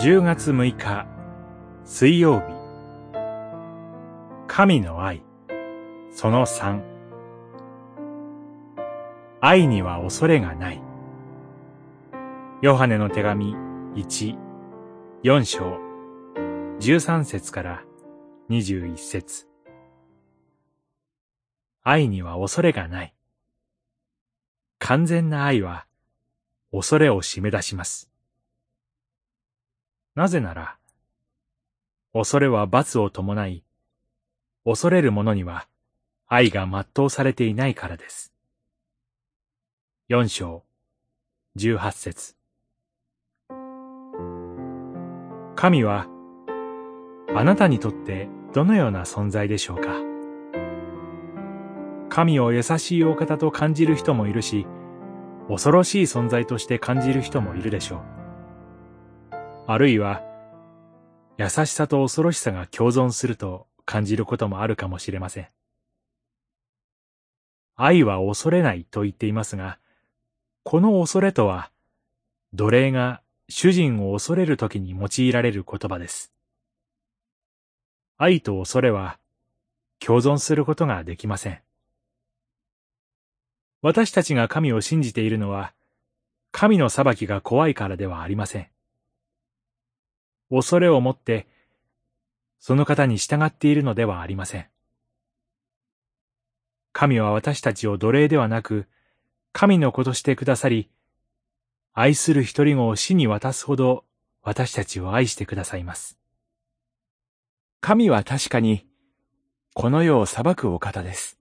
[0.00, 1.08] 10月6日
[1.84, 2.44] 水曜日。
[4.46, 5.24] 神の愛。
[6.12, 6.80] その3
[9.40, 10.80] 愛には恐れがない。
[12.62, 13.56] ヨハネの手紙
[13.96, 14.38] 1、
[15.24, 15.80] 4章。
[16.78, 17.82] 13節から
[18.50, 19.48] 21節。
[21.82, 23.14] 愛には恐れがない。
[24.78, 25.86] 完全な愛は
[26.70, 28.07] 恐れを締め出します。
[30.18, 30.76] なぜなら、
[32.12, 33.62] 恐れは罰を伴い、
[34.64, 35.68] 恐れる者には
[36.26, 38.32] 愛が全うされていないからです。
[40.08, 40.64] 四章、
[41.54, 42.34] 十八節
[45.54, 46.08] 神は、
[47.36, 49.92] あなたにとってどのような存在でしょうか？
[52.08, 54.66] 神を優しいお方と感じる人もいるし、
[55.48, 58.17] 恐ろしい存在として感じる人もいるでしょう。
[59.70, 60.22] あるいは、
[61.36, 65.48] 優しさと恐ろしさが共存すると感じることもあるかもしれません。
[67.76, 69.78] 愛は恐れないと言っていますが、
[70.62, 71.70] この恐れとは、
[72.54, 76.32] 奴隷が主人を恐れるときに用いられる言葉です。
[78.16, 79.18] 愛と恐れは
[79.98, 81.60] 共存することができません。
[83.82, 85.74] 私たちが神を信じているのは、
[86.52, 88.68] 神の裁きが怖いからではありません。
[90.50, 91.46] 恐れを持って、
[92.58, 94.66] その方に従っているのではありません。
[96.92, 98.86] 神は私たちを奴隷ではなく、
[99.52, 100.90] 神の子としてくださり、
[101.92, 104.04] 愛する一人子を死に渡すほど
[104.42, 106.18] 私たちを愛してくださいます。
[107.80, 108.86] 神は確かに、
[109.74, 111.38] この世を裁くお方です。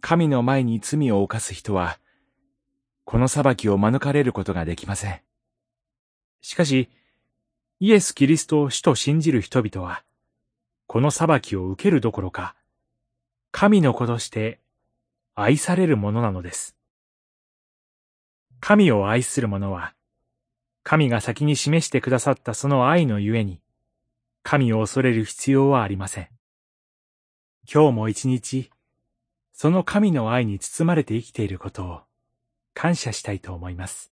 [0.00, 1.98] 神の前に罪を犯す人は、
[3.04, 5.20] この裁きを免れることができません。
[6.42, 6.90] しかし、
[7.80, 10.04] イエス・キリストを主と信じる人々は、
[10.86, 12.54] この裁きを受けるどころか、
[13.50, 14.60] 神の子として
[15.34, 16.76] 愛されるものなのです。
[18.60, 19.94] 神を愛する者は、
[20.84, 23.60] 神が先に示してくださったその愛のゆえに、
[24.44, 26.28] 神を恐れる必要はありません。
[27.70, 28.70] 今日も一日、
[29.52, 32.00] その神の愛に包まれて生きていることを
[32.72, 34.13] 感謝したいと思います。